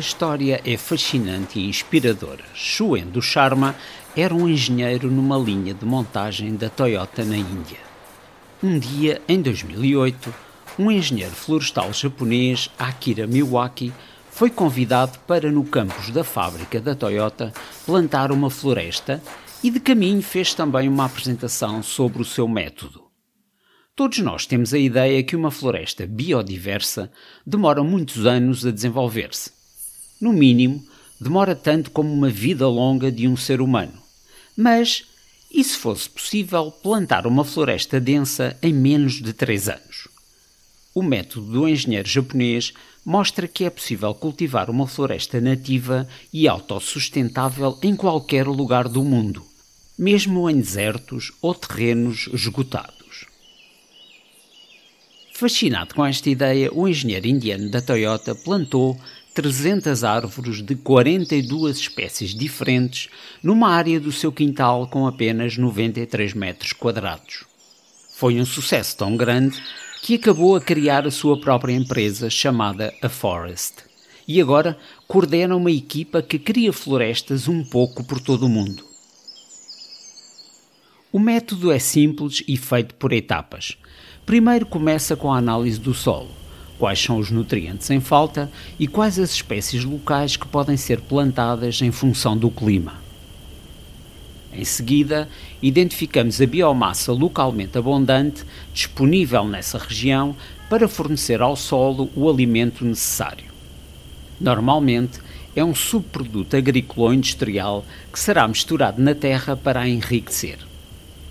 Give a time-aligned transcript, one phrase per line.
[0.00, 2.42] história é fascinante e inspiradora.
[2.52, 3.76] Shuendo Sharma
[4.16, 7.78] era um engenheiro numa linha de montagem da Toyota na Índia.
[8.60, 10.34] Um dia, em 2008,
[10.78, 13.92] um engenheiro florestal japonês, Akira Miwaki,
[14.30, 17.52] foi convidado para, no campus da fábrica da Toyota,
[17.86, 19.22] plantar uma floresta
[19.62, 23.04] e, de caminho, fez também uma apresentação sobre o seu método.
[23.94, 27.12] Todos nós temos a ideia que uma floresta biodiversa
[27.46, 29.59] demora muitos anos a desenvolver-se.
[30.20, 30.84] No mínimo,
[31.20, 33.94] demora tanto como uma vida longa de um ser humano.
[34.56, 35.04] Mas,
[35.50, 40.08] e se fosse possível plantar uma floresta densa em menos de três anos?
[40.94, 42.72] O método do engenheiro japonês
[43.04, 49.42] mostra que é possível cultivar uma floresta nativa e autossustentável em qualquer lugar do mundo,
[49.98, 53.26] mesmo em desertos ou terrenos esgotados.
[55.32, 59.00] Fascinado com esta ideia, o engenheiro indiano da Toyota plantou
[59.40, 63.08] 300 árvores de 42 espécies diferentes
[63.42, 67.46] numa área do seu quintal com apenas 93 metros quadrados.
[68.10, 69.58] Foi um sucesso tão grande
[70.02, 73.76] que acabou a criar a sua própria empresa chamada A Forest.
[74.28, 74.76] E agora
[75.08, 78.84] coordena uma equipa que cria florestas um pouco por todo o mundo.
[81.10, 83.78] O método é simples e feito por etapas.
[84.26, 86.28] Primeiro começa com a análise do solo.
[86.80, 91.82] Quais são os nutrientes em falta e quais as espécies locais que podem ser plantadas
[91.82, 92.94] em função do clima.
[94.50, 95.28] Em seguida,
[95.60, 100.34] identificamos a biomassa localmente abundante disponível nessa região
[100.70, 103.50] para fornecer ao solo o alimento necessário.
[104.40, 105.20] Normalmente,
[105.54, 110.69] é um subproduto agrícola ou industrial que será misturado na terra para a enriquecer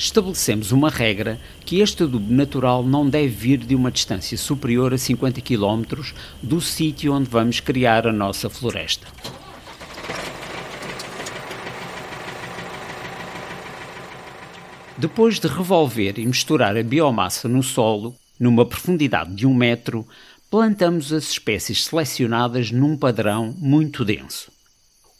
[0.00, 4.98] estabelecemos uma regra que este adubo natural não deve vir de uma distância superior a
[4.98, 6.02] 50 km
[6.42, 9.06] do sítio onde vamos criar a nossa floresta.
[14.96, 20.08] Depois de revolver e misturar a biomassa no solo, numa profundidade de um metro,
[20.50, 24.50] plantamos as espécies selecionadas num padrão muito denso.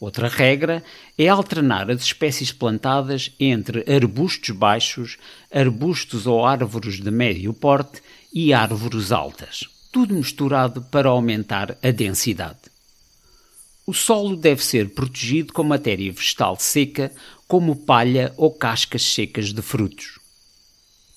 [0.01, 0.83] Outra regra
[1.19, 5.19] é alternar as espécies plantadas entre arbustos baixos,
[5.53, 8.03] arbustos ou árvores de médio porte
[8.33, 12.71] e árvores altas, tudo misturado para aumentar a densidade.
[13.87, 17.13] O solo deve ser protegido com matéria vegetal seca,
[17.47, 20.19] como palha ou cascas secas de frutos.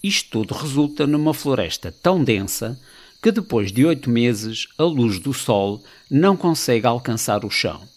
[0.03, 2.77] Isto tudo resulta numa floresta tão densa
[3.21, 7.92] que depois de oito meses a luz do sol não consegue alcançar o chão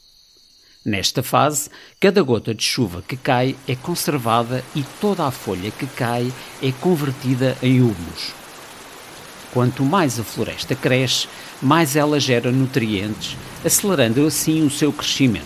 [0.86, 5.84] Nesta fase, cada gota de chuva que cai é conservada e toda a folha que
[5.84, 6.32] cai
[6.62, 8.32] é convertida em humus.
[9.52, 11.26] Quanto mais a floresta cresce,
[11.60, 15.44] mais ela gera nutrientes, acelerando assim o seu crescimento.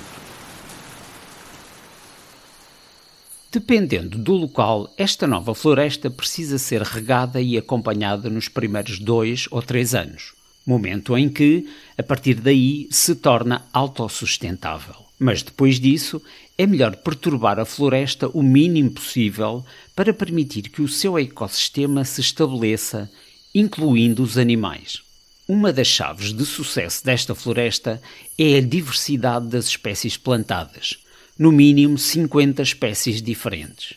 [3.50, 9.62] Dependendo do local, esta nova floresta precisa ser regada e acompanhada nos primeiros dois ou
[9.62, 10.34] três anos,
[10.66, 11.66] momento em que,
[11.96, 14.94] a partir daí, se torna autossustentável.
[15.18, 16.22] Mas depois disso,
[16.56, 22.20] é melhor perturbar a floresta o mínimo possível para permitir que o seu ecossistema se
[22.20, 23.10] estabeleça,
[23.54, 25.02] incluindo os animais.
[25.48, 28.00] Uma das chaves de sucesso desta floresta
[28.38, 30.98] é a diversidade das espécies plantadas,
[31.38, 33.94] no mínimo 50 espécies diferentes.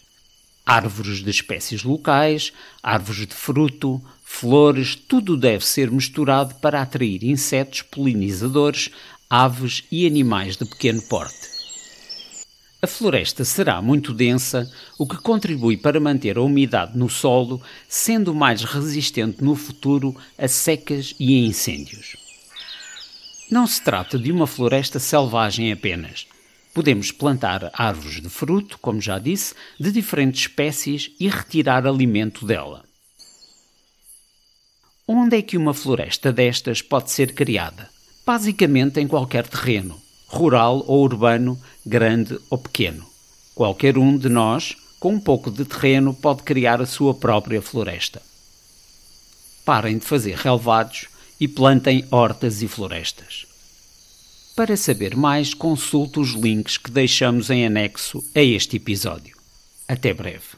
[0.66, 4.02] Árvores de espécies locais, árvores de fruto,
[4.34, 8.90] flores, tudo deve ser misturado para atrair insetos polinizadores,
[9.30, 11.54] aves e animais de pequeno porte.
[12.82, 18.34] A floresta será muito densa, o que contribui para manter a umidade no solo, sendo
[18.34, 22.18] mais resistente no futuro a secas e a incêndios.
[23.50, 26.28] Não se trata de uma floresta selvagem apenas.
[26.74, 32.84] Podemos plantar árvores de fruto, como já disse, de diferentes espécies e retirar alimento dela.
[35.08, 37.94] Onde é que uma floresta destas pode ser criada?
[38.26, 43.06] basicamente em qualquer terreno, rural ou urbano, grande ou pequeno.
[43.54, 48.22] Qualquer um de nós, com um pouco de terreno, pode criar a sua própria floresta.
[49.66, 51.08] Parem de fazer relevados
[51.40, 53.46] e plantem hortas e florestas.
[54.56, 59.36] Para saber mais, consulte os links que deixamos em anexo a este episódio.
[59.88, 60.53] Até breve.